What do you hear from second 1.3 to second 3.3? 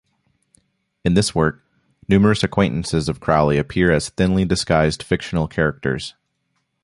work, numerous acquaintances of